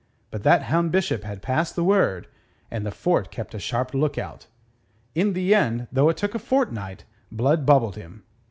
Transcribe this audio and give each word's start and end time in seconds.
But 0.31 0.41
that 0.41 0.63
hound 0.63 0.91
Bishop 0.91 1.23
had 1.25 1.43
passed 1.43 1.75
the 1.75 1.83
word, 1.83 2.25
and 2.71 2.83
the 2.83 2.89
fort 2.89 3.29
kept 3.29 3.53
a 3.53 3.59
sharp 3.59 3.93
lookout. 3.93 4.47
In 5.13 5.33
the 5.33 5.53
end, 5.53 5.89
though 5.91 6.09
it 6.09 6.17
took 6.17 6.33
a 6.33 6.39
fortnight, 6.39 7.03
Blood 7.31 7.67
bubbled 7.67 7.97
him. 7.97 8.23